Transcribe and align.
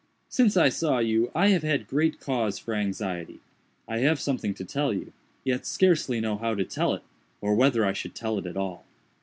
Since 0.29 0.57
I 0.57 0.69
saw 0.69 0.97
you 0.97 1.29
I 1.35 1.49
have 1.49 1.61
had 1.61 1.85
great 1.87 2.19
cause 2.19 2.57
for 2.57 2.73
anxiety. 2.73 3.39
I 3.87 3.99
have 3.99 4.19
something 4.19 4.55
to 4.55 4.65
tell 4.65 4.91
you, 4.91 5.13
yet 5.43 5.63
scarcely 5.63 6.19
know 6.19 6.37
how 6.37 6.55
to 6.55 6.63
tell 6.63 6.95
it, 6.95 7.03
or 7.39 7.53
whether 7.53 7.85
I 7.85 7.93
should 7.93 8.15
tell 8.15 8.39
it 8.39 8.47
at 8.47 8.57
all. 8.57 8.83